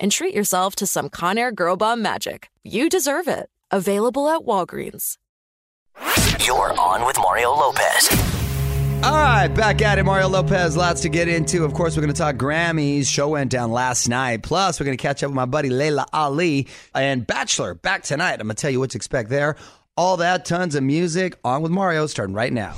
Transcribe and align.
and 0.00 0.10
treat 0.10 0.34
yourself 0.34 0.74
to 0.76 0.86
some 0.86 1.08
Conair 1.10 1.54
Girl 1.54 1.76
Bomb 1.76 2.02
magic. 2.02 2.48
You 2.64 2.88
deserve 2.88 3.28
it. 3.28 3.48
Available 3.70 4.28
at 4.28 4.40
Walgreens. 4.40 5.16
You're 6.44 6.72
on 6.80 7.04
with 7.04 7.16
Mario 7.18 7.50
Lopez. 7.50 8.08
All 9.02 9.12
right, 9.12 9.48
back 9.48 9.80
at 9.80 9.98
it. 9.98 10.04
Mario 10.04 10.28
Lopez, 10.28 10.76
lots 10.76 11.02
to 11.02 11.08
get 11.08 11.28
into. 11.28 11.64
Of 11.64 11.72
course, 11.72 11.96
we're 11.96 12.02
going 12.02 12.12
to 12.12 12.18
talk 12.18 12.36
Grammys. 12.36 13.06
Show 13.06 13.28
went 13.28 13.50
down 13.50 13.70
last 13.72 14.08
night. 14.08 14.42
Plus, 14.42 14.80
we're 14.80 14.84
going 14.84 14.96
to 14.96 15.02
catch 15.02 15.22
up 15.22 15.28
with 15.28 15.36
my 15.36 15.46
buddy 15.46 15.70
Laila 15.70 16.06
Ali 16.12 16.68
and 16.94 17.26
Bachelor 17.26 17.74
back 17.74 18.02
tonight. 18.02 18.40
I'm 18.40 18.46
going 18.46 18.56
to 18.56 18.60
tell 18.60 18.70
you 18.70 18.80
what 18.80 18.90
to 18.90 18.98
expect 18.98 19.30
there. 19.30 19.56
All 19.96 20.16
that, 20.18 20.44
tons 20.44 20.74
of 20.74 20.82
music. 20.82 21.38
On 21.44 21.62
with 21.62 21.72
Mario, 21.72 22.06
starting 22.06 22.34
right 22.34 22.52
now. 22.52 22.74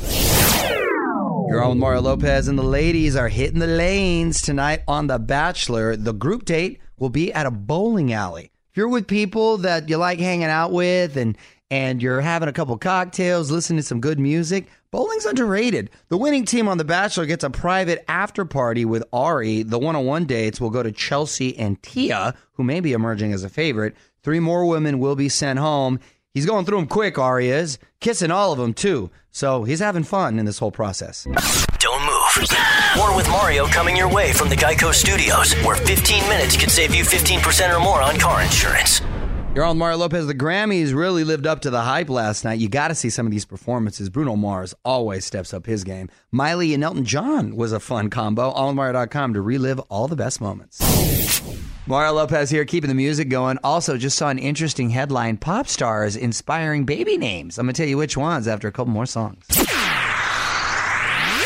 You're 1.49 1.63
on 1.63 1.71
with 1.71 1.79
Mario 1.79 2.03
Lopez, 2.03 2.49
and 2.49 2.59
the 2.59 2.63
ladies 2.63 3.17
are 3.17 3.29
hitting 3.29 3.59
the 3.59 3.67
lanes 3.67 4.43
tonight 4.43 4.83
on 4.87 5.07
The 5.07 5.19
Bachelor. 5.19 5.97
The 5.97 6.13
group 6.13 6.45
date 6.45 6.81
will 7.03 7.11
be 7.11 7.33
at 7.33 7.47
a 7.47 7.51
bowling 7.51 8.13
alley. 8.13 8.53
If 8.71 8.77
you're 8.77 8.89
with 8.89 9.09
people 9.09 9.59
that 9.59 9.89
you 9.89 9.97
like 9.97 10.21
hanging 10.21 10.45
out 10.45 10.71
with 10.71 11.17
and 11.17 11.37
and 11.69 12.01
you're 12.03 12.21
having 12.21 12.49
a 12.49 12.53
couple 12.53 12.77
cocktails, 12.79 13.51
listening 13.51 13.79
to 13.79 13.83
some 13.83 14.01
good 14.01 14.21
music, 14.21 14.67
bowling's 14.91 15.25
underrated. 15.25 15.91
The 16.09 16.19
winning 16.19 16.45
team 16.45 16.69
on 16.69 16.79
The 16.79 16.85
Bachelor 16.85 17.27
gets 17.27 17.43
a 17.45 17.51
private 17.51 18.05
after 18.09 18.45
party 18.45 18.85
with 18.85 19.03
Ari. 19.13 19.65
The 19.65 19.79
one 19.79 19.97
on 19.97 20.05
one 20.05 20.27
dates 20.27 20.61
will 20.61 20.71
go 20.71 20.83
to 20.83 20.93
Chelsea 20.93 21.59
and 21.59 21.83
Tia, 21.83 22.35
who 22.53 22.63
may 22.63 22.79
be 22.81 22.93
emerging 22.93 23.33
as 23.33 23.43
a 23.43 23.49
favorite. 23.49 23.97
Three 24.23 24.39
more 24.39 24.67
women 24.67 24.99
will 24.99 25.17
be 25.17 25.31
sent 25.31 25.59
home. 25.59 25.99
He's 26.35 26.47
going 26.47 26.67
through 26.67 26.79
them 26.79 26.89
quick, 26.89 27.19
Ari 27.19 27.49
is. 27.49 27.79
Kissing 28.01 28.31
all 28.31 28.53
of 28.53 28.59
them, 28.59 28.75
too. 28.75 29.11
So 29.31 29.65
he's 29.65 29.81
having 29.81 30.05
fun 30.05 30.39
in 30.39 30.45
this 30.45 30.59
whole 30.59 30.71
process. 30.71 31.27
More 32.97 33.15
with 33.15 33.29
Mario 33.29 33.67
coming 33.67 33.95
your 33.95 34.09
way 34.09 34.33
from 34.33 34.49
the 34.49 34.57
Geico 34.57 34.95
Studios, 34.95 35.53
where 35.65 35.77
15 35.77 36.27
minutes 36.31 36.57
could 36.57 36.71
save 36.71 36.95
you 36.95 37.05
15% 37.05 37.77
or 37.77 37.79
more 37.79 38.01
on 38.01 38.19
car 38.19 38.43
insurance. 38.43 39.03
You're 39.55 39.67
on 39.67 39.77
Mario 39.77 39.99
Lopez. 39.99 40.27
The 40.27 40.35
Grammys 40.35 40.95
really 40.95 41.25
lived 41.25 41.47
up 41.47 41.61
to 41.61 41.71
the 41.71 41.83
hype 41.83 42.09
last 42.09 42.43
night. 42.43 42.59
You 42.59 42.71
got 42.71 42.89
to 42.89 42.95
see 42.95 43.11
some 43.11 43.27
of 43.27 43.33
these 43.33 43.45
performances. 43.45 44.09
Bruno 44.09 44.35
Mars 44.35 44.75
always 44.83 45.27
steps 45.27 45.53
up 45.53 45.67
his 45.67 45.85
game. 45.85 46.09
Miley 46.31 46.73
and 46.73 46.83
Elton 46.83 47.05
John 47.05 47.55
was 47.55 47.71
a 47.73 47.81
fun 47.81 48.09
combo. 48.09 48.51
AllMario.com 48.55 49.35
to 49.35 49.43
relive 49.43 49.79
all 49.91 50.09
the 50.09 50.17
best 50.17 50.41
moments. 50.41 50.81
Mario 51.87 52.15
Lopez 52.15 52.49
here, 52.49 52.65
keeping 52.65 52.89
the 52.89 52.95
music 52.95 53.29
going. 53.29 53.59
Also, 53.63 53.99
just 53.99 54.17
saw 54.17 54.31
an 54.31 54.39
interesting 54.39 54.89
headline 54.89 55.37
pop 55.37 55.69
stars 55.69 56.17
inspiring 56.17 56.87
baby 56.87 57.19
names. 57.19 57.59
I'm 57.59 57.67
going 57.67 57.75
to 57.75 57.83
tell 57.83 57.89
you 57.89 57.99
which 57.99 58.17
ones 58.17 58.49
after 58.49 58.69
a 58.69 58.73
couple 58.73 58.95
more 58.95 59.05
songs. 59.05 59.45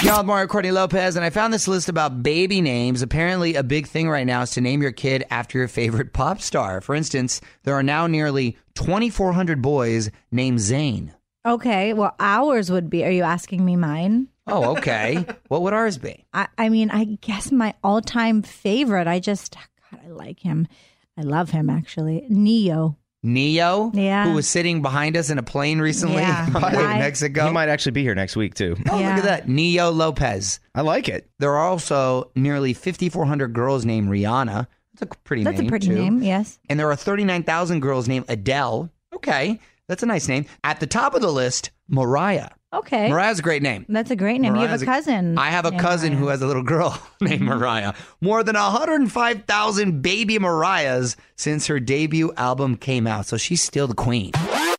Y'all, 0.03 0.23
Mario 0.23 0.47
Courtney 0.47 0.71
Lopez, 0.71 1.17
and 1.17 1.25
I 1.25 1.31
found 1.31 1.55
this 1.55 1.67
list 1.67 1.89
about 1.89 2.23
baby 2.23 2.61
names. 2.61 3.01
Apparently, 3.01 3.55
a 3.55 3.63
big 3.63 3.87
thing 3.87 4.09
right 4.11 4.27
now 4.27 4.43
is 4.43 4.51
to 4.51 4.61
name 4.61 4.83
your 4.83 4.93
kid 4.93 5.25
after 5.31 5.57
your 5.59 5.69
favorite 5.69 6.13
pop 6.13 6.41
star. 6.43 6.83
For 6.83 6.95
instance, 6.95 7.41
there 7.65 7.75
are 7.75 7.83
now 7.83 8.07
nearly 8.07 8.59
2,400 8.75 9.63
boys 9.63 10.11
named 10.31 10.59
Zayn. 10.59 11.13
Okay, 11.47 11.95
well, 11.95 12.15
ours 12.21 12.71
would 12.71 12.91
be. 12.91 13.05
Are 13.05 13.11
you 13.11 13.23
asking 13.23 13.65
me 13.65 13.75
mine? 13.75 14.29
Oh, 14.47 14.77
okay. 14.77 15.25
what 15.49 15.63
would 15.63 15.73
ours 15.73 15.97
be? 15.97 16.27
I, 16.33 16.49
I 16.59 16.69
mean, 16.69 16.91
I 16.91 17.05
guess 17.05 17.51
my 17.51 17.75
all 17.83 18.03
time 18.03 18.43
favorite. 18.43 19.07
I 19.07 19.19
just, 19.19 19.57
God, 19.91 20.01
I 20.05 20.09
like 20.09 20.41
him. 20.41 20.69
I 21.17 21.23
love 21.23 21.51
him 21.51 21.71
actually. 21.71 22.27
Ne-Yo. 22.29 22.97
Ne-Yo, 23.27 23.91
Yeah. 23.93 24.25
who 24.29 24.35
was 24.35 24.49
sitting 24.49 24.83
behind 24.83 25.17
us 25.17 25.31
in 25.31 25.39
a 25.39 25.43
plane 25.43 25.81
recently 25.81 26.23
Yeah. 26.23 26.47
in 26.49 26.57
I- 26.57 26.99
Mexico. 26.99 27.47
He 27.47 27.53
might 27.53 27.69
actually 27.69 27.93
be 27.93 28.03
here 28.03 28.15
next 28.15 28.37
week 28.37 28.55
too. 28.55 28.77
oh, 28.89 28.99
Yeah. 28.99 29.09
look 29.17 29.19
at 29.19 29.25
that. 29.25 29.49
Ne-Yo 29.49 29.91
Lopez. 29.91 30.61
I 30.75 30.83
like 30.83 31.09
it. 31.09 31.29
There 31.41 31.53
are 31.57 31.69
also 31.69 32.31
nearly 32.37 32.73
5,400 32.73 33.53
girls 33.53 33.85
named 33.85 34.09
Rihanna. 34.09 34.67
That's 34.95 35.03
a 35.13 35.19
pretty 35.25 35.43
That's 35.45 35.59
name. 35.59 35.67
a 35.67 35.71
pretty 35.71 35.89
too. 35.89 35.95
name. 35.95 36.23
Yes. 36.23 36.59
And 36.71 36.79
there 36.81 36.91
are 36.91 36.97
39,000 36.97 37.81
girls 37.81 38.07
named 38.09 38.27
Adele. 38.29 38.91
Okay, 39.15 39.59
that's 39.89 40.03
a 40.03 40.07
nice 40.07 40.29
name. 40.29 40.47
At 40.65 40.81
the 40.81 40.87
top 40.87 41.15
of 41.15 41.21
the 41.21 41.33
list, 41.33 41.71
Mariah. 41.89 42.49
Okay. 42.77 43.09
Mariah's 43.09 43.39
a 43.39 43.43
great 43.43 43.63
name. 43.63 43.87
That's 43.89 44.11
a 44.11 44.17
great 44.17 44.41
name. 44.41 44.55
you 44.57 44.67
have 44.67 44.81
a 44.81 44.85
cousin. 44.85 45.39
I 45.39 45.51
have 45.51 45.65
a 45.65 45.71
named 45.71 45.83
cousin 45.83 46.13
who 46.13 46.29
has 46.29 46.43
a 46.43 46.47
little 46.47 46.63
girl 46.63 47.01
named 47.21 47.43
mm-hmm. 47.43 47.59
Mariah. 47.59 47.95
More 48.21 48.43
than 48.43 48.55
105,000 48.55 50.03
baby 50.03 50.39
Mariahs 50.39 51.17
since 51.37 51.67
her 51.67 51.81
debut 51.81 52.33
album 52.37 52.77
came 52.77 53.07
out. 53.07 53.27
So 53.27 53.37
she's 53.37 53.63
still 53.63 53.87
the 53.87 53.95
queen. 53.95 54.33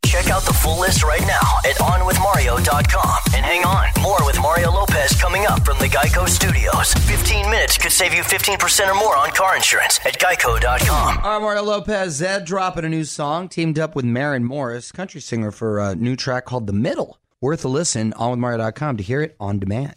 Check 0.05 0.29
out 0.29 0.43
the 0.43 0.53
full 0.53 0.79
list 0.79 1.03
right 1.03 1.21
now 1.21 1.59
at 1.65 1.75
OnWithMario.com. 1.75 3.19
And 3.35 3.45
hang 3.45 3.65
on, 3.65 3.89
more 4.01 4.25
with 4.25 4.39
Mario 4.39 4.71
Lopez 4.71 5.19
coming 5.19 5.45
up 5.45 5.65
from 5.65 5.77
the 5.79 5.87
Geico 5.87 6.27
Studios. 6.29 6.93
15 6.93 7.49
minutes 7.49 7.77
could 7.77 7.91
save 7.91 8.13
you 8.13 8.23
15% 8.23 8.87
or 8.87 8.95
more 8.95 9.17
on 9.17 9.31
car 9.31 9.55
insurance 9.55 9.99
at 10.05 10.17
Geico.com. 10.17 11.17
All 11.17 11.33
right, 11.33 11.41
Mario 11.41 11.63
Lopez, 11.63 12.21
Zedd 12.21 12.45
dropping 12.45 12.85
a 12.85 12.89
new 12.89 13.03
song, 13.03 13.49
teamed 13.49 13.77
up 13.77 13.95
with 13.95 14.05
Maren 14.05 14.45
Morris, 14.45 14.91
country 14.91 15.19
singer, 15.19 15.51
for 15.51 15.79
a 15.79 15.93
new 15.93 16.15
track 16.15 16.45
called 16.45 16.67
The 16.67 16.73
Middle. 16.73 17.19
Worth 17.39 17.65
a 17.65 17.67
listen, 17.67 18.13
onwithmario.com 18.13 18.97
to 18.97 19.03
hear 19.03 19.21
it 19.21 19.35
on 19.39 19.59
demand. 19.59 19.93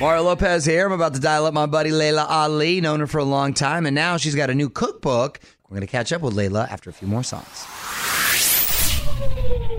Mario 0.00 0.24
Lopez 0.24 0.64
here. 0.64 0.84
I'm 0.84 0.90
about 0.90 1.14
to 1.14 1.20
dial 1.20 1.46
up 1.46 1.54
my 1.54 1.66
buddy 1.66 1.92
Laila 1.92 2.24
Ali, 2.28 2.80
known 2.80 2.98
her 2.98 3.06
for 3.06 3.18
a 3.18 3.24
long 3.24 3.54
time, 3.54 3.86
and 3.86 3.94
now 3.94 4.16
she's 4.16 4.34
got 4.34 4.50
a 4.50 4.54
new 4.54 4.68
cookbook. 4.68 5.38
We're 5.68 5.76
going 5.76 5.86
to 5.86 5.90
catch 5.90 6.12
up 6.12 6.22
with 6.22 6.34
Laila 6.34 6.66
after 6.68 6.90
a 6.90 6.92
few 6.92 7.06
more 7.06 7.22
songs. 7.22 7.64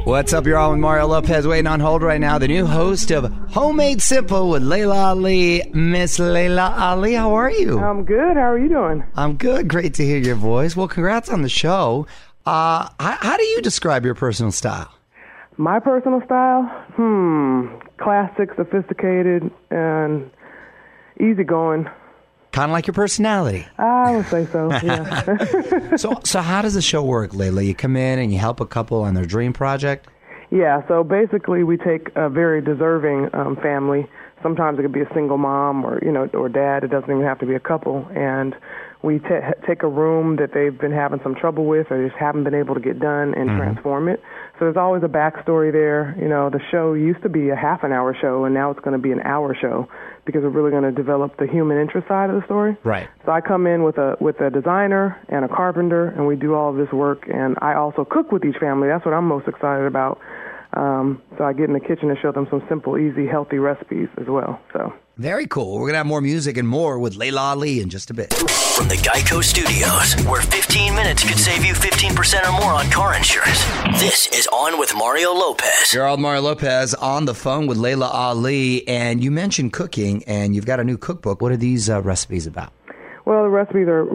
What's 0.05 0.31
up? 0.31 0.45
You're 0.45 0.57
on 0.57 0.71
with 0.71 0.79
Mario 0.79 1.07
Lopez 1.07 1.45
waiting 1.45 1.67
on 1.67 1.81
hold 1.81 2.01
right 2.01 2.21
now. 2.21 2.37
The 2.37 2.47
new 2.47 2.65
host 2.65 3.11
of 3.11 3.25
Homemade 3.51 4.01
Simple 4.01 4.49
with 4.49 4.63
Laila 4.63 5.09
Ali. 5.09 5.69
Miss 5.73 6.19
Laila 6.19 6.73
Ali, 6.77 7.15
how 7.15 7.33
are 7.35 7.51
you? 7.51 7.79
I'm 7.79 8.05
good. 8.05 8.37
How 8.37 8.53
are 8.53 8.57
you 8.57 8.69
doing? 8.69 9.03
I'm 9.15 9.35
good. 9.35 9.67
Great 9.67 9.95
to 9.95 10.05
hear 10.05 10.19
your 10.19 10.35
voice. 10.35 10.73
Well, 10.73 10.87
congrats 10.87 11.27
on 11.29 11.41
the 11.41 11.49
show. 11.49 12.07
Uh, 12.45 12.87
how, 12.97 13.17
how 13.19 13.35
do 13.35 13.43
you 13.43 13.61
describe 13.61 14.05
your 14.05 14.15
personal 14.15 14.53
style? 14.53 14.93
My 15.57 15.79
personal 15.79 16.21
style? 16.25 16.63
Hmm. 16.95 17.67
Classic, 17.97 18.49
sophisticated, 18.55 19.49
and 19.71 20.29
easygoing. 21.19 21.89
Kind 22.51 22.71
of 22.71 22.73
like 22.73 22.87
your 22.87 22.93
personality. 22.93 23.67
I 23.77 24.15
would 24.15 24.25
say 24.27 24.45
so. 24.51 24.69
Yeah. 24.71 25.35
So, 25.97 26.19
so 26.23 26.41
how 26.41 26.61
does 26.61 26.75
the 26.75 26.81
show 26.81 27.03
work, 27.03 27.33
Laila? 27.33 27.61
You 27.63 27.73
come 27.73 27.95
in 27.95 28.19
and 28.19 28.31
you 28.31 28.37
help 28.39 28.59
a 28.59 28.65
couple 28.67 29.01
on 29.01 29.13
their 29.15 29.25
dream 29.25 29.51
project. 29.53 30.07
yeah. 30.51 30.87
So 30.87 31.03
basically, 31.03 31.63
we 31.63 31.77
take 31.77 32.09
a 32.15 32.29
very 32.29 32.61
deserving 32.61 33.29
um, 33.33 33.55
family. 33.57 34.07
Sometimes 34.43 34.77
it 34.77 34.83
could 34.83 34.91
be 34.91 35.01
a 35.01 35.11
single 35.13 35.37
mom 35.39 35.83
or 35.83 35.99
you 36.03 36.11
know 36.11 36.29
or 36.33 36.49
dad. 36.49 36.83
It 36.83 36.91
doesn't 36.91 37.09
even 37.09 37.23
have 37.23 37.39
to 37.39 37.45
be 37.47 37.55
a 37.55 37.59
couple. 37.59 38.07
And 38.15 38.55
we 39.07 39.19
ta 39.19 39.55
take 39.65 39.83
a 39.83 39.87
room 39.87 40.35
that 40.35 40.51
they've 40.53 40.77
been 40.77 40.91
having 40.91 41.19
some 41.23 41.33
trouble 41.33 41.65
with 41.65 41.87
or 41.89 42.05
just 42.05 42.19
haven't 42.19 42.43
been 42.43 42.53
able 42.53 42.75
to 42.75 42.81
get 42.81 42.99
done 42.99 43.33
and 43.33 43.49
transform 43.57 44.09
it. 44.09 44.21
So 44.59 44.65
there's 44.65 44.75
always 44.75 45.03
a 45.03 45.07
backstory 45.07 45.71
there. 45.71 46.13
You 46.19 46.27
know, 46.27 46.49
the 46.49 46.59
show 46.69 46.93
used 46.93 47.23
to 47.23 47.29
be 47.29 47.49
a 47.49 47.55
half 47.55 47.83
an 47.83 47.93
hour 47.93 48.15
show, 48.19 48.43
and 48.43 48.53
now 48.53 48.69
it's 48.71 48.81
going 48.81 48.97
to 48.97 49.01
be 49.01 49.11
an 49.11 49.21
hour 49.21 49.55
show 49.55 49.87
because 50.25 50.43
we're 50.43 50.49
really 50.49 50.71
going 50.71 50.83
to 50.83 50.91
develop 50.91 51.37
the 51.37 51.47
human 51.47 51.79
interest 51.79 52.07
side 52.07 52.29
of 52.29 52.35
the 52.35 52.45
story. 52.45 52.75
Right. 52.83 53.07
So 53.25 53.31
I 53.31 53.39
come 53.39 53.65
in 53.65 53.83
with 53.83 53.97
a 53.97 54.17
with 54.19 54.41
a 54.41 54.49
designer 54.49 55.17
and 55.29 55.45
a 55.45 55.47
carpenter, 55.47 56.09
and 56.09 56.27
we 56.27 56.35
do 56.35 56.53
all 56.53 56.69
of 56.69 56.75
this 56.75 56.91
work. 56.91 57.23
And 57.33 57.57
I 57.61 57.75
also 57.75 58.03
cook 58.03 58.31
with 58.31 58.43
each 58.43 58.57
family. 58.59 58.89
That's 58.89 59.05
what 59.05 59.13
I'm 59.13 59.27
most 59.27 59.47
excited 59.47 59.87
about. 59.87 60.19
Um, 60.73 61.21
so 61.37 61.45
I 61.45 61.53
get 61.53 61.65
in 61.69 61.73
the 61.73 61.79
kitchen 61.79 62.09
and 62.09 62.19
show 62.19 62.31
them 62.31 62.45
some 62.49 62.61
simple, 62.67 62.97
easy, 62.97 63.25
healthy 63.25 63.57
recipes 63.57 64.09
as 64.19 64.27
well. 64.27 64.59
So 64.73 64.93
Very 65.17 65.47
cool. 65.47 65.79
We're 65.79 65.87
gonna 65.87 65.97
have 65.97 66.05
more 66.05 66.21
music 66.21 66.57
and 66.57 66.67
more 66.67 66.99
with 66.99 67.15
Laila 67.15 67.41
Ali 67.41 67.81
in 67.81 67.89
just 67.89 68.11
a 68.11 68.13
bit. 68.13 68.31
From 68.35 68.87
the 68.87 68.97
Geico 68.97 69.43
Studios, 69.43 70.13
where 70.27 70.43
15 70.43 70.93
minutes 70.93 71.27
could 71.27 71.39
save 71.39 71.65
you 71.65 71.73
15% 71.73 72.47
or 72.47 72.51
more 72.51 72.71
on 72.71 72.87
car 72.91 73.15
insurance. 73.15 73.65
This 73.99 74.27
is 74.27 74.47
On 74.53 74.77
with 74.77 74.93
Mario 74.95 75.33
Lopez. 75.33 75.91
You're 75.91 76.05
on 76.05 76.21
Mario 76.21 76.41
Lopez 76.41 76.93
on 76.93 77.25
the 77.25 77.33
phone 77.33 77.65
with 77.65 77.79
Laila 77.79 78.05
Ali, 78.05 78.87
and 78.87 79.23
you 79.23 79.31
mentioned 79.31 79.73
cooking, 79.73 80.23
and 80.25 80.53
you've 80.53 80.67
got 80.67 80.79
a 80.79 80.83
new 80.83 80.99
cookbook. 80.99 81.41
What 81.41 81.51
are 81.51 81.57
these 81.57 81.89
uh, 81.89 81.99
recipes 82.03 82.45
about? 82.45 82.71
Well, 83.25 83.41
the 83.41 83.49
recipes 83.49 83.87
are 83.87 84.05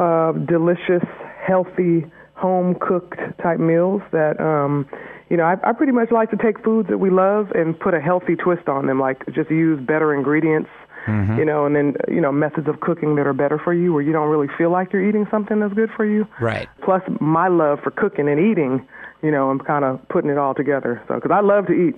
uh, 0.00 0.30
delicious, 0.30 1.02
healthy, 1.44 2.06
home 2.34 2.76
cooked 2.80 3.18
type 3.42 3.58
meals 3.58 4.00
that, 4.12 4.40
um, 4.40 4.86
you 5.32 5.38
know, 5.38 5.44
I, 5.44 5.56
I 5.64 5.72
pretty 5.72 5.92
much 5.92 6.10
like 6.10 6.30
to 6.32 6.36
take 6.36 6.62
foods 6.62 6.90
that 6.90 6.98
we 6.98 7.08
love 7.08 7.50
and 7.52 7.78
put 7.80 7.94
a 7.94 8.00
healthy 8.00 8.36
twist 8.36 8.68
on 8.68 8.86
them, 8.86 9.00
like 9.00 9.24
just 9.34 9.50
use 9.50 9.80
better 9.80 10.14
ingredients, 10.14 10.68
mm-hmm. 11.06 11.38
you 11.38 11.44
know, 11.46 11.64
and 11.64 11.74
then, 11.74 11.94
you 12.06 12.20
know, 12.20 12.30
methods 12.30 12.68
of 12.68 12.80
cooking 12.80 13.16
that 13.16 13.26
are 13.26 13.32
better 13.32 13.58
for 13.58 13.72
you 13.72 13.94
where 13.94 14.02
you 14.02 14.12
don't 14.12 14.28
really 14.28 14.48
feel 14.58 14.70
like 14.70 14.92
you're 14.92 15.08
eating 15.08 15.26
something 15.30 15.58
that's 15.58 15.72
good 15.72 15.88
for 15.96 16.04
you. 16.04 16.26
Right. 16.38 16.68
Plus, 16.84 17.00
my 17.18 17.48
love 17.48 17.80
for 17.82 17.90
cooking 17.90 18.28
and 18.28 18.38
eating, 18.38 18.86
you 19.22 19.30
know, 19.30 19.48
I'm 19.48 19.58
kind 19.58 19.86
of 19.86 20.06
putting 20.10 20.28
it 20.28 20.36
all 20.36 20.54
together. 20.54 21.02
So, 21.08 21.14
because 21.14 21.30
I 21.30 21.40
love 21.40 21.66
to 21.68 21.72
eat. 21.72 21.96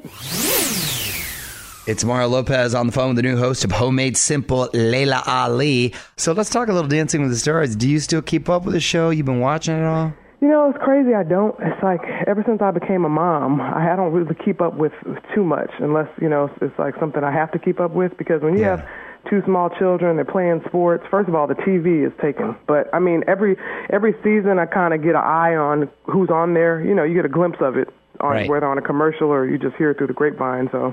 It's 1.89 2.05
Mario 2.05 2.29
Lopez 2.29 2.73
on 2.73 2.87
the 2.87 2.93
phone 2.93 3.09
with 3.09 3.17
the 3.17 3.23
new 3.23 3.37
host 3.37 3.65
of 3.65 3.73
Homemade 3.73 4.17
Simple, 4.17 4.71
Laila 4.73 5.25
Ali. 5.27 5.93
So 6.17 6.33
let's 6.35 6.51
talk 6.51 6.69
a 6.69 6.73
little 6.73 6.89
Dancing 6.89 7.23
with 7.23 7.33
the 7.33 7.37
Stars. 7.37 7.75
Do 7.75 7.91
you 7.91 7.99
still 7.99 8.23
keep 8.23 8.49
up 8.49 8.65
with 8.65 8.75
the 8.75 8.81
show? 8.81 9.11
You've 9.11 9.27
been 9.27 9.41
watching 9.41 9.77
it 9.77 9.85
all? 9.85 10.15
You 10.45 10.51
know, 10.51 10.69
it's 10.69 10.79
crazy. 10.85 11.15
I 11.15 11.23
don't. 11.23 11.57
It's 11.59 11.83
like 11.83 12.03
ever 12.27 12.43
since 12.47 12.61
I 12.61 12.71
became 12.71 13.07
a 13.07 13.09
mom, 13.09 13.63
I, 13.63 13.95
I 13.95 13.97
don't 13.97 14.13
really 14.13 14.35
keep 14.45 14.61
up 14.61 14.75
with 14.77 14.93
too 15.35 15.43
much, 15.43 15.71
unless 15.79 16.07
you 16.21 16.29
know 16.29 16.51
it's 16.61 16.79
like 16.79 16.93
something 17.01 17.25
I 17.25 17.33
have 17.33 17.51
to 17.53 17.59
keep 17.59 17.81
up 17.81 17.93
with. 17.93 18.13
Because 18.19 18.43
when 18.43 18.53
you 18.53 18.61
Yeah. 18.61 18.77
have 18.77 18.87
two 19.31 19.41
small 19.47 19.71
children, 19.71 20.17
they're 20.17 20.25
playing 20.27 20.61
sports. 20.67 21.03
First 21.11 21.31
of 21.31 21.35
all, 21.35 21.47
the 21.47 21.55
TV 21.55 22.07
is 22.07 22.13
taken. 22.21 22.55
But 22.67 22.91
I 22.93 22.99
mean, 22.99 23.25
every 23.27 23.57
every 23.89 24.13
season, 24.23 24.59
I 24.59 24.67
kind 24.67 24.93
of 24.93 25.01
get 25.03 25.15
an 25.15 25.23
eye 25.25 25.55
on 25.57 25.89
who's 26.05 26.29
on 26.29 26.53
there. 26.53 26.79
You 26.85 26.95
know, 26.95 27.05
you 27.05 27.15
get 27.15 27.25
a 27.25 27.29
glimpse 27.31 27.61
of 27.63 27.79
it, 27.79 27.89
on 28.21 28.33
Right. 28.33 28.47
whether 28.51 28.67
on 28.67 28.77
a 28.77 28.83
commercial 28.83 29.29
or 29.31 29.47
you 29.47 29.57
just 29.57 29.77
hear 29.77 29.93
it 29.93 29.97
through 29.97 30.09
the 30.09 30.13
grapevine. 30.13 30.69
So 30.71 30.93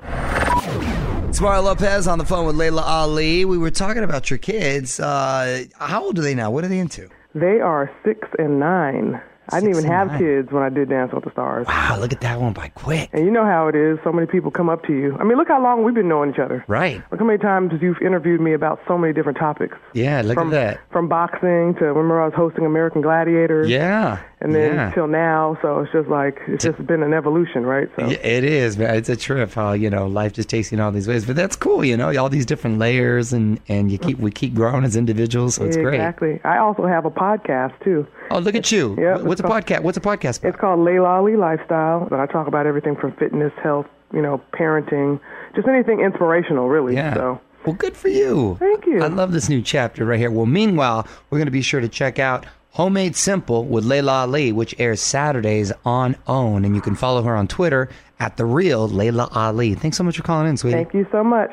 It's 1.27 1.41
Mario 1.41 1.63
Lopez 1.63 2.07
on 2.07 2.19
the 2.19 2.25
phone 2.25 2.45
with 2.45 2.55
Laila 2.55 2.83
Ali. 2.83 3.43
We 3.43 3.57
were 3.57 3.69
talking 3.69 4.03
about 4.03 4.29
your 4.29 4.39
kids. 4.39 4.97
Uh, 4.97 5.65
how 5.77 6.03
old 6.05 6.17
are 6.19 6.21
they 6.21 6.35
now? 6.35 6.51
What 6.51 6.63
are 6.63 6.69
they 6.69 6.79
into? 6.79 7.09
they 7.35 7.59
are 7.59 7.91
six 8.05 8.29
and 8.39 8.57
nine. 8.57 9.21
I 9.51 9.59
didn't 9.59 9.77
even 9.77 9.89
have 9.89 10.07
nine. 10.07 10.19
kids 10.19 10.51
when 10.51 10.63
I 10.63 10.69
did 10.69 10.89
Dance 10.89 11.11
with 11.13 11.23
the 11.23 11.31
Stars. 11.31 11.67
Wow, 11.67 11.97
look 11.99 12.13
at 12.13 12.21
that 12.21 12.39
one 12.39 12.53
by 12.53 12.69
quick. 12.69 13.09
And 13.13 13.25
you 13.25 13.31
know 13.31 13.45
how 13.45 13.67
it 13.67 13.75
is. 13.75 13.97
So 14.03 14.11
many 14.11 14.27
people 14.27 14.51
come 14.51 14.69
up 14.69 14.83
to 14.85 14.93
you. 14.93 15.15
I 15.19 15.23
mean, 15.23 15.37
look 15.37 15.47
how 15.47 15.61
long 15.61 15.83
we've 15.83 15.95
been 15.95 16.07
knowing 16.07 16.31
each 16.31 16.39
other. 16.39 16.63
Right. 16.67 17.03
Look 17.11 17.19
how 17.19 17.25
many 17.25 17.39
times 17.39 17.71
you've 17.81 18.01
interviewed 18.01 18.41
me 18.41 18.53
about 18.53 18.79
so 18.87 18.97
many 18.97 19.13
different 19.13 19.37
topics. 19.37 19.77
Yeah, 19.93 20.21
look 20.21 20.35
from, 20.35 20.47
at 20.49 20.51
that. 20.51 20.91
From 20.91 21.07
boxing 21.07 21.75
to 21.79 21.85
remember 21.85 22.21
I 22.21 22.25
was 22.25 22.33
hosting 22.35 22.65
American 22.65 23.01
Gladiators. 23.01 23.69
Yeah. 23.69 24.21
And 24.41 24.55
then 24.55 24.73
yeah. 24.73 24.91
till 24.91 25.07
now, 25.07 25.55
so 25.61 25.81
it's 25.81 25.91
just 25.91 26.09
like 26.09 26.39
it's 26.47 26.63
just 26.63 26.83
been 26.87 27.03
an 27.03 27.13
evolution, 27.13 27.63
right? 27.63 27.87
So 27.95 28.07
Yeah, 28.07 28.17
it 28.17 28.43
is, 28.43 28.75
man. 28.75 28.95
It's 28.95 29.07
a 29.07 29.15
trip 29.15 29.53
how 29.53 29.73
you 29.73 29.89
know 29.89 30.07
life 30.07 30.33
just 30.33 30.49
takes 30.49 30.71
you 30.71 30.77
in 30.77 30.81
all 30.81 30.91
these 30.91 31.07
ways, 31.07 31.25
but 31.25 31.35
that's 31.35 31.55
cool. 31.55 31.85
You 31.85 31.95
know, 31.95 32.17
all 32.17 32.27
these 32.27 32.47
different 32.47 32.79
layers, 32.79 33.33
and 33.33 33.59
and 33.67 33.91
you 33.91 33.99
keep 33.99 34.17
we 34.17 34.31
keep 34.31 34.55
growing 34.55 34.83
as 34.83 34.95
individuals, 34.95 35.55
so 35.55 35.65
it's 35.65 35.77
great. 35.77 35.95
exactly. 35.95 36.39
I 36.43 36.57
also 36.57 36.87
have 36.87 37.05
a 37.05 37.11
podcast 37.11 37.73
too. 37.83 38.07
Oh, 38.31 38.39
look 38.39 38.55
at 38.55 38.71
you! 38.71 38.95
Yeah, 38.99 39.17
Wh- 39.41 39.49
What's 39.49 39.69
a 39.69 39.73
podcast? 39.73 39.83
What's 39.83 39.97
a 39.97 40.01
podcast? 40.01 40.39
About? 40.39 40.49
It's 40.49 40.57
called 40.59 40.79
Laila 40.79 41.07
Ali 41.09 41.35
Lifestyle, 41.35 42.07
and 42.11 42.15
I 42.21 42.25
talk 42.25 42.47
about 42.47 42.65
everything 42.65 42.95
from 42.95 43.13
fitness, 43.13 43.51
health, 43.61 43.87
you 44.13 44.21
know, 44.21 44.41
parenting, 44.53 45.19
just 45.55 45.67
anything 45.67 45.99
inspirational, 46.01 46.69
really. 46.69 46.95
Yeah. 46.95 47.13
So 47.15 47.41
Well, 47.65 47.75
good 47.75 47.95
for 47.95 48.07
you. 48.09 48.57
Thank 48.59 48.85
you. 48.85 49.01
I 49.03 49.07
love 49.07 49.31
this 49.31 49.49
new 49.49 49.61
chapter 49.61 50.05
right 50.05 50.19
here. 50.19 50.31
Well, 50.31 50.45
meanwhile, 50.45 51.07
we're 51.29 51.37
going 51.37 51.45
to 51.47 51.51
be 51.51 51.61
sure 51.61 51.79
to 51.81 51.87
check 51.89 52.19
out 52.19 52.45
Homemade 52.71 53.15
Simple 53.15 53.65
with 53.65 53.83
Laila 53.85 54.11
Ali, 54.21 54.51
which 54.51 54.73
airs 54.79 55.01
Saturdays 55.01 55.71
on 55.85 56.15
OWN, 56.27 56.65
and 56.65 56.75
you 56.75 56.81
can 56.81 56.95
follow 56.95 57.21
her 57.23 57.35
on 57.35 57.47
Twitter 57.47 57.89
at 58.19 58.37
the 58.37 58.45
real 58.45 58.87
Laila 58.87 59.27
Ali. 59.33 59.73
Thanks 59.75 59.97
so 59.97 60.03
much 60.03 60.17
for 60.17 60.23
calling 60.23 60.47
in, 60.47 60.57
sweetie. 60.57 60.75
thank 60.77 60.93
you 60.93 61.05
so 61.11 61.23
much. 61.23 61.51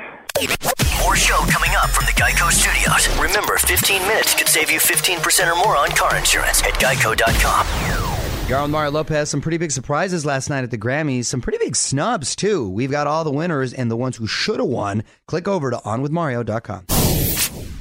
More 1.03 1.17
show 1.17 1.37
coming 1.37 1.49
up 1.51 1.57
from 1.57 1.65
the 1.65 1.78
Geico 2.19 2.51
Studios. 2.51 3.09
Remember, 3.17 3.57
15 3.59 4.03
minutes 4.03 4.35
could 4.35 4.49
save 4.49 4.73
you 4.73 4.81
15% 4.81 5.53
or 5.53 5.55
more 5.55 5.77
on 5.77 5.89
car 5.91 6.17
insurance 6.17 6.61
at 6.65 6.75
geico.com. 6.75 8.49
You're 8.49 8.59
on 8.59 8.73
Mario 8.73 8.91
Lopez. 8.91 9.31
Some 9.31 9.41
pretty 9.41 9.57
big 9.57 9.71
surprises 9.71 10.27
last 10.27 10.51
night 10.51 10.65
at 10.65 10.73
the 10.73 10.79
Grammys. 10.79 11.27
Some 11.27 11.41
pretty 11.41 11.59
big 11.59 11.77
snubs, 11.77 12.35
too. 12.35 12.69
We've 12.69 12.91
got 12.91 13.07
all 13.07 13.23
the 13.23 13.31
winners 13.31 13.73
and 13.73 13.89
the 13.89 13.97
ones 13.97 14.17
who 14.17 14.27
should 14.27 14.59
have 14.59 14.69
won. 14.69 15.05
Click 15.29 15.47
over 15.47 15.71
to 15.71 15.77
onwithmario.com. 15.77 16.87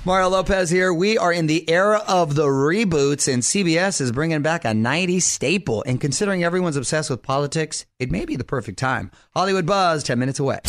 Mario 0.06 0.30
Lopez 0.30 0.70
here. 0.70 0.94
We 0.94 1.18
are 1.18 1.34
in 1.34 1.48
the 1.48 1.68
era 1.68 2.04
of 2.08 2.36
the 2.36 2.46
reboots, 2.46 3.34
and 3.34 3.42
CBS 3.42 4.00
is 4.00 4.12
bringing 4.12 4.44
back 4.44 4.66
a 4.66 4.68
90s 4.68 5.24
staple. 5.24 5.84
And 5.88 6.00
considering 6.00 6.44
everyone's 6.44 6.78
obsessed 6.78 7.10
with 7.10 7.24
politics, 7.24 7.88
it 7.98 8.12
may 8.12 8.24
be 8.26 8.36
the 8.36 8.44
perfect 8.44 8.78
time. 8.78 9.10
Hollywood 9.36 9.66
Buzz, 9.66 10.04
10 10.04 10.20
minutes 10.20 10.38
away. 10.38 10.60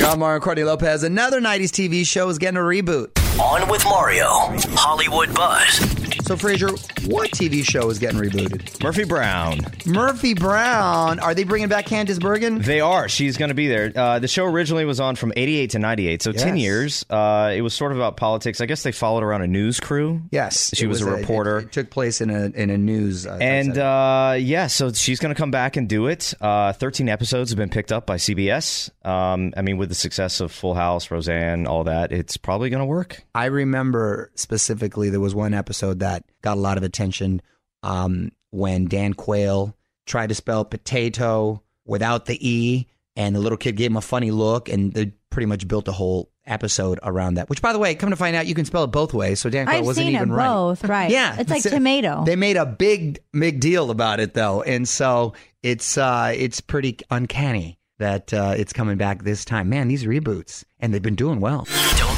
On 0.00 0.18
Mario 0.18 0.40
Courtney 0.40 0.64
Lopez. 0.64 1.02
Another 1.02 1.40
90s 1.40 1.68
TV 1.70 2.06
show 2.06 2.28
is 2.30 2.38
getting 2.38 2.56
a 2.56 2.60
reboot. 2.60 3.10
On 3.38 3.68
with 3.68 3.84
Mario. 3.84 4.26
Hollywood 4.74 5.34
Buzz. 5.34 6.01
So, 6.20 6.36
Frazier, 6.36 6.68
what 7.06 7.30
TV 7.32 7.64
show 7.64 7.90
is 7.90 7.98
getting 7.98 8.20
rebooted? 8.20 8.82
Murphy 8.82 9.04
Brown. 9.04 9.60
Murphy 9.86 10.34
Brown. 10.34 11.18
Are 11.18 11.34
they 11.34 11.42
bringing 11.44 11.68
back 11.68 11.86
Candice 11.86 12.20
Bergen? 12.20 12.60
They 12.60 12.80
are. 12.80 13.08
She's 13.08 13.36
going 13.36 13.48
to 13.48 13.54
be 13.54 13.66
there. 13.66 13.92
Uh, 13.94 14.18
the 14.18 14.28
show 14.28 14.44
originally 14.44 14.84
was 14.84 15.00
on 15.00 15.16
from 15.16 15.32
88 15.36 15.70
to 15.70 15.78
98, 15.80 16.22
so 16.22 16.32
10 16.32 16.56
years. 16.56 17.04
Uh, 17.10 17.52
it 17.54 17.62
was 17.62 17.74
sort 17.74 17.92
of 17.92 17.98
about 17.98 18.16
politics. 18.16 18.60
I 18.60 18.66
guess 18.66 18.82
they 18.82 18.92
followed 18.92 19.22
around 19.24 19.42
a 19.42 19.46
news 19.48 19.80
crew. 19.80 20.22
Yes, 20.30 20.70
She 20.74 20.84
it 20.84 20.88
was 20.88 21.00
a 21.00 21.10
reporter. 21.10 21.58
It, 21.58 21.64
it 21.64 21.72
took 21.72 21.90
place 21.90 22.20
in 22.20 22.30
a 22.30 22.44
in 22.46 22.70
a 22.70 22.78
news. 22.78 23.26
Uh, 23.26 23.38
And 23.40 23.76
uh, 23.76 24.36
yeah, 24.38 24.68
so 24.68 24.92
she's 24.92 25.18
going 25.18 25.34
to 25.34 25.38
come 25.38 25.50
back 25.50 25.76
and 25.76 25.88
do 25.88 26.06
it. 26.06 26.34
Uh, 26.40 26.72
13 26.72 27.08
episodes 27.08 27.50
have 27.50 27.58
been 27.58 27.70
picked 27.70 27.90
up 27.90 28.06
by 28.06 28.16
CBS. 28.16 28.90
Um, 29.04 29.52
I 29.56 29.62
mean, 29.62 29.76
with 29.76 29.88
the 29.88 29.94
success 29.94 30.40
of 30.40 30.52
Full 30.52 30.74
House, 30.74 31.10
Roseanne, 31.10 31.66
all 31.66 31.84
that, 31.84 32.12
it's 32.12 32.36
probably 32.36 32.70
going 32.70 32.80
to 32.80 32.86
work. 32.86 33.24
I 33.34 33.46
remember 33.46 34.30
specifically 34.34 35.10
there 35.10 35.20
was 35.20 35.34
one 35.34 35.52
episode 35.54 35.98
that 36.02 36.24
got 36.42 36.56
a 36.56 36.60
lot 36.60 36.76
of 36.76 36.82
attention 36.84 37.40
um, 37.82 38.30
when 38.50 38.84
Dan 38.86 39.14
Quayle 39.14 39.74
tried 40.06 40.28
to 40.28 40.34
spell 40.34 40.64
potato 40.64 41.62
without 41.84 42.26
the 42.26 42.38
e, 42.48 42.86
and 43.16 43.34
the 43.34 43.40
little 43.40 43.58
kid 43.58 43.76
gave 43.76 43.90
him 43.90 43.96
a 43.96 44.00
funny 44.02 44.30
look, 44.30 44.68
and 44.68 44.92
they 44.92 45.12
pretty 45.30 45.46
much 45.46 45.66
built 45.66 45.88
a 45.88 45.92
whole 45.92 46.30
episode 46.46 46.98
around 47.02 47.34
that. 47.34 47.48
Which, 47.48 47.62
by 47.62 47.72
the 47.72 47.78
way, 47.78 47.94
come 47.94 48.10
to 48.10 48.16
find 48.16 48.34
out, 48.36 48.46
you 48.46 48.54
can 48.54 48.64
spell 48.64 48.84
it 48.84 48.88
both 48.88 49.14
ways. 49.14 49.40
So 49.40 49.48
Dan 49.50 49.66
Quayle 49.66 49.78
I've 49.78 49.84
wasn't 49.86 50.06
seen 50.06 50.14
even 50.16 50.30
it 50.30 50.34
right. 50.34 50.48
both, 50.48 50.84
right? 50.84 51.10
Yeah, 51.18 51.36
It's 51.38 51.50
like 51.50 51.62
so- 51.62 51.70
tomato. 51.70 52.24
They 52.24 52.36
made 52.36 52.56
a 52.56 52.66
big, 52.66 53.20
big 53.32 53.60
deal 53.60 53.90
about 53.90 54.20
it 54.20 54.34
though, 54.34 54.62
and 54.62 54.88
so 54.88 55.34
it's 55.62 55.96
uh, 55.98 56.32
it's 56.36 56.60
pretty 56.60 56.98
uncanny 57.10 57.78
that 57.98 58.32
uh, 58.34 58.54
it's 58.56 58.72
coming 58.72 58.96
back 58.96 59.22
this 59.22 59.44
time. 59.44 59.68
Man, 59.68 59.88
these 59.88 60.04
reboots, 60.04 60.64
and 60.80 60.92
they've 60.92 61.02
been 61.02 61.14
doing 61.14 61.38
well. 61.40 61.66
Don't 61.98 62.08
move. 62.08 62.11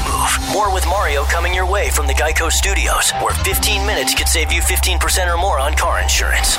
More 0.53 0.73
with 0.73 0.87
Mario 0.87 1.25
coming 1.25 1.55
your 1.55 1.71
way 1.71 1.91
from 1.91 2.07
the 2.07 2.15
Geico 2.15 2.51
Studios, 2.51 3.13
where 3.23 3.35
15 3.35 3.87
minutes 3.87 4.15
could 4.15 4.29
save 4.29 4.53
you 4.53 4.61
15% 4.61 5.33
or 5.33 5.39
more 5.39 5.59
on 5.59 5.75
car 5.75 6.01
insurance. 6.01 6.59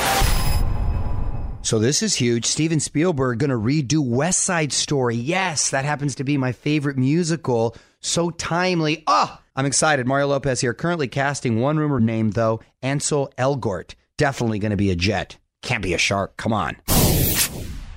So 1.61 1.79
this 1.79 2.03
is 2.03 2.13
huge. 2.13 2.45
Steven 2.45 2.79
Spielberg 2.79 3.39
going 3.39 3.49
to 3.49 3.55
redo 3.55 3.99
West 3.99 4.41
Side 4.41 4.71
Story. 4.71 5.15
Yes, 5.15 5.71
that 5.71 5.83
happens 5.83 6.13
to 6.15 6.23
be 6.23 6.37
my 6.37 6.51
favorite 6.51 6.95
musical. 6.95 7.75
So 8.01 8.29
timely. 8.29 9.03
Ah, 9.07 9.41
I'm 9.55 9.65
excited. 9.65 10.05
Mario 10.05 10.27
Lopez 10.27 10.61
here, 10.61 10.75
currently 10.75 11.07
casting 11.07 11.59
one 11.59 11.77
rumor 11.77 11.99
name 11.99 12.31
though, 12.31 12.61
Ansel 12.83 13.33
Elgort. 13.37 13.95
Definitely 14.17 14.59
going 14.59 14.71
to 14.71 14.77
be 14.77 14.91
a 14.91 14.95
jet. 14.95 15.37
Can't 15.63 15.81
be 15.81 15.95
a 15.95 15.97
shark. 15.97 16.37
Come 16.37 16.53
on. 16.53 16.77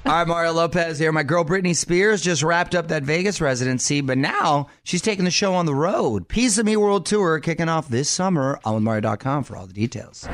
All 0.08 0.14
right, 0.14 0.26
Mario 0.26 0.54
Lopez 0.54 0.98
here. 0.98 1.12
My 1.12 1.22
girl 1.22 1.44
Britney 1.44 1.76
Spears 1.76 2.22
just 2.22 2.42
wrapped 2.42 2.74
up 2.74 2.88
that 2.88 3.02
Vegas 3.02 3.42
residency, 3.42 4.00
but 4.00 4.16
now 4.16 4.68
she's 4.82 5.02
taking 5.02 5.26
the 5.26 5.30
show 5.30 5.52
on 5.52 5.66
the 5.66 5.74
road. 5.74 6.28
Piece 6.28 6.56
of 6.56 6.64
Me 6.64 6.78
World 6.78 7.04
Tour 7.04 7.40
kicking 7.40 7.68
off 7.68 7.88
this 7.88 8.08
summer. 8.08 8.58
On 8.64 8.72
with 8.72 8.82
Mario.com 8.82 9.44
for 9.44 9.54
all 9.54 9.66
the 9.66 9.74
details. 9.74 10.26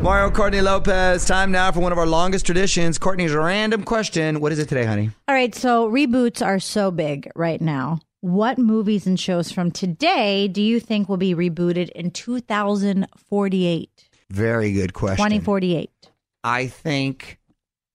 Mario 0.00 0.30
Courtney 0.30 0.62
Lopez. 0.62 1.26
Time 1.26 1.52
now 1.52 1.72
for 1.72 1.80
one 1.80 1.92
of 1.92 1.98
our 1.98 2.06
longest 2.06 2.46
traditions. 2.46 2.98
Courtney's 2.98 3.34
random 3.34 3.84
question. 3.84 4.40
What 4.40 4.50
is 4.50 4.58
it 4.58 4.70
today, 4.70 4.86
honey? 4.86 5.10
All 5.28 5.34
right, 5.34 5.54
so 5.54 5.86
reboots 5.90 6.40
are 6.40 6.58
so 6.58 6.90
big 6.90 7.30
right 7.36 7.60
now. 7.60 8.00
What 8.22 8.56
movies 8.56 9.06
and 9.06 9.20
shows 9.20 9.52
from 9.52 9.72
today 9.72 10.48
do 10.48 10.62
you 10.62 10.80
think 10.80 11.10
will 11.10 11.18
be 11.18 11.34
rebooted 11.34 11.90
in 11.90 12.12
2048? 12.12 14.08
Very 14.30 14.72
good 14.72 14.94
question. 14.94 15.16
2048. 15.18 15.90
I 16.42 16.66
think 16.66 17.38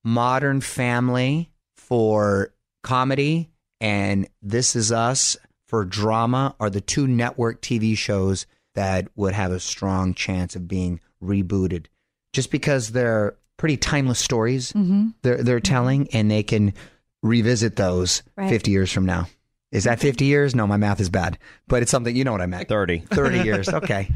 Modern 0.04 0.62
Family 0.62 1.52
for 1.76 2.54
comedy 2.84 3.50
and 3.82 4.28
This 4.42 4.76
Is 4.76 4.92
Us 4.92 5.38
for 5.68 5.86
drama 5.86 6.56
are 6.60 6.70
the 6.70 6.82
two 6.82 7.08
network 7.08 7.62
TV 7.62 7.98
shows 7.98 8.46
that 8.76 9.08
would 9.16 9.34
have 9.34 9.52
a 9.52 9.60
strong 9.60 10.14
chance 10.14 10.56
of 10.56 10.68
being 10.68 11.00
rebooted 11.22 11.88
just 12.34 12.52
because 12.52 12.92
they're 12.92 13.36
pretty 13.58 13.76
timeless 13.76 14.20
stories 14.20 14.72
mm-hmm. 14.72 15.08
they're 15.22 15.44
they're 15.44 15.58
mm-hmm. 15.58 15.74
telling 15.74 16.08
and 16.14 16.32
they 16.32 16.44
can 16.44 16.74
revisit 17.22 17.76
those 17.76 18.24
Right. 18.36 18.50
50 18.50 18.72
years 18.72 18.92
from 18.92 19.06
now. 19.06 19.28
Is 19.72 19.84
that 19.84 20.00
50 20.00 20.26
years? 20.26 20.56
No, 20.56 20.66
my 20.66 20.78
math 20.78 21.00
is 21.00 21.10
bad. 21.10 21.38
But 21.68 21.84
it's 21.84 21.92
something 21.92 22.16
you 22.16 22.24
know 22.24 22.32
what 22.32 22.42
I 22.42 22.48
meant. 22.48 22.68
30. 22.68 23.00
30 23.12 23.40
years. 23.42 23.70
Okay. 23.70 24.10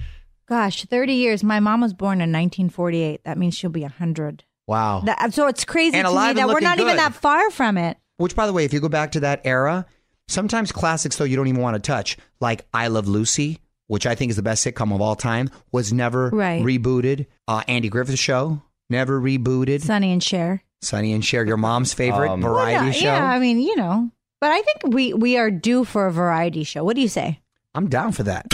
Gosh, 0.48 0.86
30 0.86 1.13
years. 1.13 1.44
My 1.44 1.60
mom 1.60 1.82
was 1.82 1.94
born 1.94 2.20
in 2.20 2.32
1948. 2.32 3.24
That 3.24 3.38
means 3.38 3.56
she'll 3.56 3.70
be 3.70 3.82
100. 3.82 4.44
Wow. 4.67 5.01
That, 5.01 5.34
so 5.34 5.48
it's 5.48 5.65
crazy 5.65 5.98
And 5.98 6.05
to 6.05 6.12
alive 6.12 6.36
me 6.36 6.41
that 6.41 6.48
we're 6.48 6.53
looking 6.53 6.67
not 6.67 6.79
even 6.79 6.96
that 6.98 7.13
far 7.13 7.50
from 7.51 7.77
it. 7.77 7.98
Which, 8.17 8.36
by 8.36 8.46
the 8.48 8.53
way, 8.53 8.63
if 8.65 8.74
you 8.74 8.79
go 8.79 8.89
back 8.89 9.12
to 9.13 9.20
that 9.22 9.41
era, 9.43 9.86
sometimes 10.27 10.72
classics, 10.72 11.17
though, 11.17 11.25
you 11.25 11.36
don't 11.36 11.48
even 11.48 11.62
want 11.62 11.75
to 11.75 11.82
touch, 11.82 12.17
like 12.39 12.65
I 12.74 12.88
Love 12.88 13.08
Lucy, 13.08 13.60
which 13.88 14.05
I 14.05 14.15
think 14.15 14.29
is 14.29 14.36
the 14.36 14.43
best 14.43 14.65
sitcom 14.65 14.93
of 14.93 15.01
all 15.01 15.15
time, 15.15 15.50
was 15.72 15.91
never 15.91 16.29
Right. 16.29 16.63
rebooted. 16.63 17.25
Uh, 17.48 17.63
Andy 17.67 17.89
Griffith 17.89 18.20
Show, 18.20 18.62
never 18.89 19.20
rebooted. 19.20 19.82
Sonny 19.82 20.13
and 20.13 20.24
Cher. 20.24 20.63
Sonny 20.82 21.12
and 21.13 21.24
Cher, 21.25 21.46
your 21.46 21.58
mom's 21.58 21.93
favorite 21.93 22.29
Um, 22.29 22.41
variety 22.41 22.75
Well, 22.77 22.86
yeah, 22.86 22.91
show. 22.91 23.05
Yeah, 23.05 23.25
I 23.25 23.39
mean, 23.39 23.60
you 23.60 23.75
know. 23.75 24.12
But 24.39 24.51
I 24.51 24.62
think 24.62 24.93
we 24.93 25.13
we 25.13 25.38
are 25.38 25.50
due 25.50 25.84
for 25.86 26.05
a 26.08 26.12
variety 26.12 26.63
show. 26.65 26.84
What 26.84 26.96
do 26.96 27.01
you 27.01 27.08
say? 27.08 27.39
I'm 27.75 27.88
down 27.89 28.12
for 28.12 28.24
that. 28.24 28.46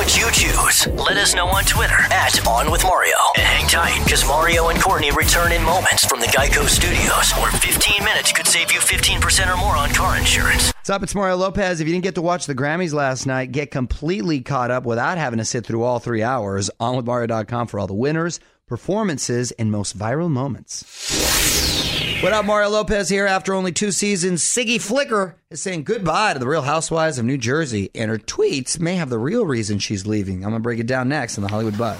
Would 0.00 0.16
you 0.16 0.30
choose? 0.32 0.86
Let 0.86 1.18
us 1.18 1.34
know 1.34 1.46
on 1.48 1.62
Twitter 1.64 1.92
at 1.92 2.46
On 2.48 2.70
With 2.70 2.82
Mario. 2.84 3.14
And 3.36 3.44
hang 3.44 3.68
tight, 3.68 4.02
because 4.02 4.26
Mario 4.26 4.68
and 4.68 4.80
Courtney 4.80 5.10
return 5.10 5.52
in 5.52 5.62
moments 5.62 6.06
from 6.06 6.20
the 6.20 6.26
Geico 6.28 6.66
Studios, 6.66 7.32
where 7.32 7.52
15 7.52 8.02
minutes 8.02 8.32
could 8.32 8.46
save 8.46 8.72
you 8.72 8.80
15% 8.80 9.52
or 9.52 9.58
more 9.58 9.76
on 9.76 9.90
car 9.90 10.16
insurance. 10.16 10.72
What's 10.72 10.88
up? 10.88 11.02
It's 11.02 11.14
Mario 11.14 11.36
Lopez. 11.36 11.82
If 11.82 11.86
you 11.86 11.92
didn't 11.92 12.04
get 12.04 12.14
to 12.14 12.22
watch 12.22 12.46
the 12.46 12.54
Grammys 12.54 12.94
last 12.94 13.26
night, 13.26 13.52
get 13.52 13.70
completely 13.70 14.40
caught 14.40 14.70
up 14.70 14.86
without 14.86 15.18
having 15.18 15.38
to 15.38 15.44
sit 15.44 15.66
through 15.66 15.82
all 15.82 15.98
three 15.98 16.22
hours. 16.22 16.70
OnWithMario.com 16.80 17.66
for 17.66 17.78
all 17.78 17.86
the 17.86 17.92
winners, 17.92 18.40
performances, 18.66 19.50
and 19.52 19.70
most 19.70 19.98
viral 19.98 20.30
moments. 20.30 21.79
What 22.22 22.34
up, 22.34 22.44
Mario 22.44 22.68
Lopez 22.68 23.08
here. 23.08 23.26
After 23.26 23.54
only 23.54 23.72
two 23.72 23.90
seasons, 23.92 24.42
Siggy 24.42 24.78
Flicker 24.78 25.36
is 25.48 25.62
saying 25.62 25.84
goodbye 25.84 26.34
to 26.34 26.38
the 26.38 26.46
Real 26.46 26.60
Housewives 26.60 27.18
of 27.18 27.24
New 27.24 27.38
Jersey, 27.38 27.90
and 27.94 28.10
her 28.10 28.18
tweets 28.18 28.78
may 28.78 28.96
have 28.96 29.08
the 29.08 29.18
real 29.18 29.46
reason 29.46 29.78
she's 29.78 30.06
leaving. 30.06 30.44
I'm 30.44 30.50
going 30.50 30.54
to 30.54 30.60
break 30.60 30.78
it 30.80 30.86
down 30.86 31.08
next 31.08 31.38
on 31.38 31.42
the 31.42 31.48
Hollywood 31.48 31.78
Buzz. 31.78 31.98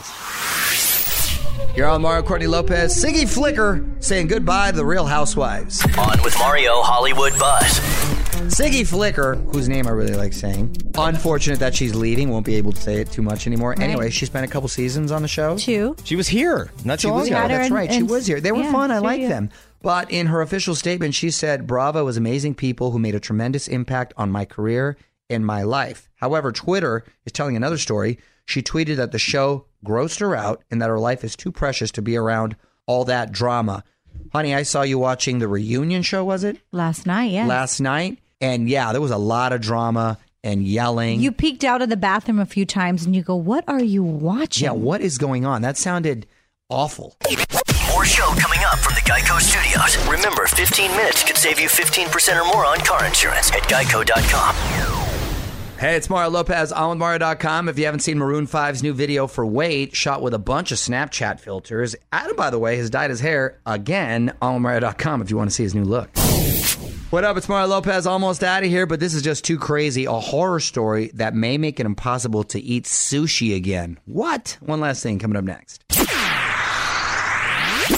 You're 1.75 1.87
on 1.89 2.03
Mario 2.03 2.23
Courtney 2.23 2.49
Lopez. 2.49 3.03
Siggy 3.03 3.27
Flicker 3.27 3.83
saying 4.01 4.27
goodbye 4.27 4.73
to 4.73 4.77
the 4.77 4.85
Real 4.85 5.07
Housewives. 5.07 5.83
On 5.97 6.23
with 6.23 6.39
Mario 6.39 6.83
Hollywood 6.83 7.33
Buzz. 7.39 7.81
Siggy 8.55 8.87
Flicker, 8.87 9.37
whose 9.37 9.69
name 9.71 9.87
I 9.87 9.91
really 9.91 10.15
like 10.15 10.35
saying. 10.35 10.77
Unfortunate 10.99 11.61
that 11.61 11.75
she's 11.75 11.95
leaving. 11.95 12.29
Won't 12.29 12.45
be 12.45 12.57
able 12.57 12.73
to 12.73 12.81
say 12.81 12.97
it 13.01 13.11
too 13.11 13.23
much 13.23 13.47
anymore. 13.47 13.75
Anyway, 13.81 14.11
she 14.11 14.27
spent 14.27 14.45
a 14.45 14.49
couple 14.49 14.69
seasons 14.69 15.13
on 15.13 15.23
the 15.23 15.29
show. 15.29 15.57
Two. 15.57 15.97
She 16.05 16.17
was 16.17 16.29
here 16.29 16.71
not 16.85 17.01
She 17.01 17.07
too 17.07 17.13
long 17.13 17.21
was 17.21 17.29
ago. 17.29 17.39
here. 17.39 17.49
That's 17.49 17.69
in- 17.69 17.75
right. 17.75 17.93
She 17.93 18.03
was 18.03 18.27
here. 18.27 18.41
They 18.41 18.53
were 18.53 18.63
yeah, 18.63 18.73
fun. 18.73 18.91
I 18.91 18.99
like 18.99 19.23
them. 19.23 19.51
But 19.83 20.11
in 20.11 20.27
her 20.27 20.43
official 20.43 20.75
statement, 20.75 21.15
she 21.15 21.31
said, 21.31 21.67
Bravo 21.67 22.05
was 22.05 22.17
amazing 22.17 22.55
people 22.55 22.91
who 22.91 22.99
made 22.99 23.15
a 23.15 23.21
tremendous 23.21 23.67
impact 23.69 24.13
on 24.17 24.31
my 24.31 24.45
career 24.45 24.97
and 25.31 25.47
my 25.47 25.63
life. 25.63 26.09
However, 26.17 26.53
Twitter 26.53 27.05
is 27.25 27.33
telling 27.33 27.57
another 27.57 27.79
story. 27.79 28.19
She 28.45 28.63
tweeted 28.63 28.97
that 28.97 29.13
the 29.13 29.19
show 29.19 29.67
grossed 29.85 30.21
her 30.21 30.35
out 30.35 30.63
and 30.71 30.83
that 30.83 30.89
her 30.89 30.99
life 30.99 31.25
is 31.25 31.37
too 31.37 31.53
precious 31.53 31.91
to 31.93 32.03
be 32.03 32.17
around 32.17 32.57
all 32.87 33.05
that 33.07 33.33
drama. 33.33 33.85
Honey, 34.33 34.55
I 34.55 34.65
saw 34.65 34.83
you 34.83 34.99
watching 34.99 35.39
the 35.39 35.49
reunion 35.49 36.03
show, 36.03 36.25
was 36.25 36.45
it? 36.45 36.59
Last 36.73 37.07
night, 37.07 37.31
yeah. 37.31 37.47
Last 37.47 37.81
night. 37.81 38.19
And 38.41 38.69
yeah, 38.69 38.93
there 38.93 39.01
was 39.01 39.11
a 39.11 39.19
lot 39.19 39.53
of 39.53 39.61
drama 39.61 40.19
and 40.43 40.65
yelling. 40.65 41.21
you 41.21 41.33
peeked 41.33 41.65
out 41.65 41.83
of 41.83 41.91
the 41.91 41.97
bathroom 41.97 42.39
a 42.39 42.47
few 42.47 42.65
times 42.65 43.05
and 43.05 43.15
you 43.15 43.23
go, 43.23 43.37
"What 43.37 43.63
are 43.69 43.83
you 43.83 44.03
watching?" 44.03 44.65
yeah, 44.65 44.73
what 44.73 45.03
is 45.03 45.19
going 45.19 45.45
on? 45.45 45.61
That 45.61 45.77
sounded 45.77 46.27
awful. 46.71 47.17
More 47.91 48.05
show 48.05 48.29
coming 48.39 48.61
up 48.71 48.79
from 48.79 48.95
the 48.95 49.01
Geico 49.01 49.41
Studios. 49.41 49.99
Remember, 50.07 50.47
15 50.47 50.93
minutes 50.93 51.25
could 51.25 51.37
save 51.37 51.59
you 51.59 51.69
15% 51.69 52.41
or 52.41 52.45
more 52.45 52.65
on 52.65 52.79
car 52.79 53.05
insurance 53.05 53.51
at 53.51 53.65
geico.com. 53.65 54.55
Hey, 55.77 55.97
it's 55.97 56.09
Mario 56.09 56.31
Lopez 56.31 56.71
on 56.71 56.91
with 56.91 56.99
Mario.com. 56.99 57.69
If 57.69 57.81
you 57.81 57.87
haven't 57.87 58.01
seen 58.01 58.19
Maroon 58.19 58.47
5's 58.47 58.85
new 58.85 58.93
video 58.93 59.27
for 59.27 59.45
Wait, 59.45 59.97
shot 59.97 60.23
with 60.23 60.35
a 60.35 60.39
bunch 60.39 60.71
of 60.71 60.79
Snapchat 60.79 61.41
filters. 61.41 61.97
Adam, 62.13 62.37
by 62.37 62.51
the 62.51 62.61
way, 62.61 62.77
has 62.77 62.91
dyed 62.91 63.11
his 63.11 63.19
hair 63.19 63.59
again 63.67 64.35
on 64.41 64.63
Mario.com 64.63 65.21
if 65.21 65.31
you 65.31 65.37
want 65.37 65.51
to 65.51 65.57
see 65.57 65.65
his 65.65 65.75
new 65.75 65.85
look. 65.85 66.11
What 67.11 67.25
up? 67.25 67.37
It's 67.37 67.49
Mario 67.49 67.67
Lopez 67.67 68.07
almost 68.07 68.45
out 68.45 68.63
of 68.63 68.69
here, 68.71 68.87
but 68.87 69.01
this 69.01 69.15
is 69.15 69.23
just 69.23 69.45
too 69.45 69.59
crazy. 69.59 70.05
A 70.05 70.13
horror 70.13 70.61
story 70.61 71.11
that 71.15 71.35
may 71.35 71.59
make 71.59 71.81
it 71.81 71.87
impossible 71.87 72.45
to 72.45 72.61
eat 72.61 72.85
sushi 72.85 73.57
again. 73.57 73.99
What? 74.05 74.59
One 74.61 74.79
last 74.79 75.03
thing 75.03 75.19
coming 75.19 75.37
up 75.37 75.43
next. 75.45 75.90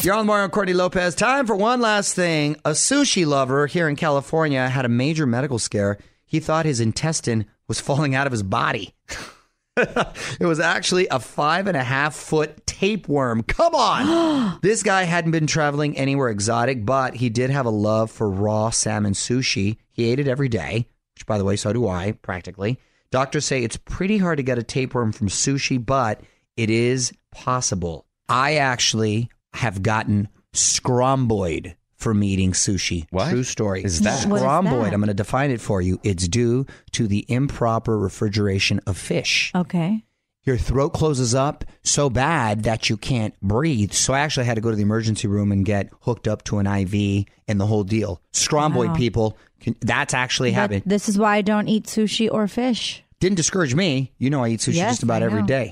You're 0.01 0.15
on 0.15 0.27
Mario 0.27 0.45
and 0.45 0.53
Courtney 0.53 0.73
Lopez. 0.73 1.15
Time 1.15 1.47
for 1.47 1.55
one 1.55 1.81
last 1.81 2.15
thing. 2.15 2.57
A 2.65 2.71
sushi 2.71 3.25
lover 3.25 3.67
here 3.67 3.89
in 3.89 3.95
California 3.95 4.69
had 4.69 4.85
a 4.85 4.89
major 4.89 5.27
medical 5.27 5.59
scare. 5.61 5.99
He 6.25 6.41
thought 6.41 6.65
his 6.65 6.81
intestine 6.81 7.47
was 7.69 7.81
falling 7.81 8.15
out 8.15 8.27
of 8.27 8.33
his 8.33 8.43
body. 8.43 8.95
it 9.77 10.41
was 10.47 10.59
actually 10.59 11.07
a 11.09 11.21
five 11.21 11.67
and 11.67 11.77
a 11.77 11.85
half 11.85 12.15
foot 12.15 12.67
tapeworm. 12.67 13.43
Come 13.45 13.75
on. 13.75 14.59
this 14.63 14.83
guy 14.83 15.05
hadn't 15.05 15.31
been 15.31 15.47
traveling 15.47 15.97
anywhere 15.97 16.31
exotic, 16.31 16.85
but 16.85 17.15
he 17.15 17.31
did 17.31 17.51
have 17.51 17.67
a 17.67 17.71
love 17.71 18.11
for 18.11 18.29
raw 18.29 18.71
salmon 18.71 19.13
sushi. 19.13 19.77
He 19.93 20.11
ate 20.11 20.19
it 20.19 20.29
every 20.29 20.49
day, 20.49 20.89
which, 21.15 21.27
by 21.27 21.39
the 21.39 21.45
way, 21.45 21.57
so 21.57 21.73
do 21.73 21.87
I, 21.87 22.13
practically. 22.23 22.79
Doctors 23.13 23.45
say 23.45 23.63
it's 23.63 23.77
pretty 23.77 24.19
hard 24.19 24.39
to 24.39 24.43
get 24.43 24.59
a 24.59 24.63
tapeworm 24.63 25.13
from 25.13 25.29
sushi, 25.29 25.85
but 25.85 26.23
it 26.57 26.71
is 26.71 27.13
possible. 27.31 28.07
I 28.29 28.57
actually 28.57 29.31
have 29.55 29.83
gotten 29.83 30.29
scombroid 30.53 31.75
from 31.97 32.23
eating 32.25 32.53
sushi. 32.53 33.07
What 33.11 33.31
True 33.31 33.45
story. 33.45 33.85
is 33.85 34.01
that? 34.01 34.27
What 34.27 34.37
is 34.37 34.43
Scombroid. 34.43 34.85
that? 34.85 34.93
I'm 34.95 35.01
going 35.01 35.07
to 35.09 35.15
define 35.15 35.51
it 35.51 35.61
for 35.61 35.81
you. 35.81 36.01
It's 36.03 36.27
due 36.27 36.67
to 36.93 37.07
the 37.07 37.25
improper 37.29 37.97
refrigeration 37.99 38.81
of 38.87 38.97
fish. 38.99 39.53
Okay. 39.55 40.05
Your 40.45 40.57
throat 40.57 40.91
closes 40.91 41.37
up 41.37 41.65
so 41.85 42.11
bad 42.11 42.65
that 42.65 42.91
you 42.91 42.97
can't 42.97 43.39
breathe. 43.41 43.93
So 43.93 44.13
I 44.13 44.19
actually 44.21 44.47
had 44.47 44.57
to 44.57 44.61
go 44.61 44.71
to 44.71 44.77
the 44.77 44.83
emergency 44.83 45.29
room 45.29 45.53
and 45.53 45.65
get 45.65 45.91
hooked 46.01 46.27
up 46.27 46.43
to 46.45 46.59
an 46.59 46.67
IV 46.67 47.27
and 47.47 47.61
the 47.61 47.67
whole 47.67 47.85
deal. 47.85 48.21
Scombroid 48.33 48.89
Wow. 48.89 48.95
people, 48.95 49.39
can, 49.61 49.77
that's 49.81 50.13
actually 50.15 50.51
happening. 50.51 50.83
this 50.85 51.09
is 51.09 51.17
why 51.17 51.37
I 51.37 51.43
don't 51.43 51.69
eat 51.69 51.85
sushi 51.87 52.29
or 52.31 52.49
fish. 52.49 53.05
Didn't 53.23 53.37
discourage 53.37 53.73
me. 53.73 54.11
You 54.19 54.31
know 54.31 54.43
I 54.43 54.49
eat 54.49 54.59
sushi 54.59 54.75
Yes, 54.75 54.95
just 54.95 55.05
about 55.05 55.23
I 55.23 55.27
every 55.27 55.43
know. 55.43 55.47
day. 55.47 55.71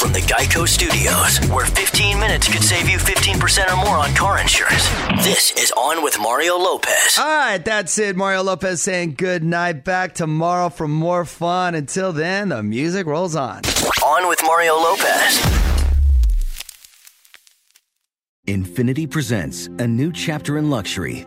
From 0.00 0.12
the 0.12 0.20
Geico 0.20 0.68
Studios, 0.68 1.40
where 1.50 1.66
15 1.66 2.20
minutes 2.20 2.46
could 2.46 2.62
save 2.62 2.88
you 2.88 2.96
15% 2.96 3.72
or 3.72 3.76
more 3.84 3.96
on 3.96 4.14
car 4.14 4.38
insurance. 4.40 4.88
This 5.24 5.50
is 5.60 5.72
On 5.72 6.04
with 6.04 6.16
Mario 6.20 6.56
Lopez. 6.56 7.18
All 7.18 7.24
right, 7.26 7.58
that's 7.58 7.98
it. 7.98 8.14
Mario 8.14 8.44
Lopez 8.44 8.82
saying 8.82 9.14
good 9.18 9.42
night. 9.42 9.82
Back 9.82 10.14
tomorrow 10.14 10.68
for 10.68 10.86
more 10.86 11.24
fun. 11.24 11.74
Until 11.74 12.12
then, 12.12 12.50
the 12.50 12.62
music 12.62 13.08
rolls 13.08 13.34
on. 13.34 13.62
On 14.04 14.28
with 14.28 14.38
Mario 14.44 14.74
Lopez. 14.76 15.40
Infinity 18.46 19.08
presents 19.08 19.66
a 19.80 19.88
new 19.88 20.12
chapter 20.12 20.56
in 20.56 20.70
luxury, 20.70 21.26